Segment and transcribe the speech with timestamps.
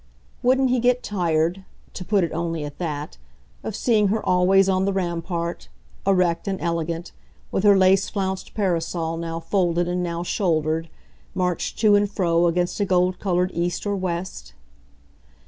[0.41, 1.63] Wouldn't he get tired
[1.93, 3.19] to put it only at that
[3.63, 5.69] of seeing her always on the rampart,
[6.07, 7.11] erect and elegant,
[7.51, 10.89] with her lace flounced parasol now folded and now shouldered,
[11.35, 14.53] march to and fro against a gold coloured east or west?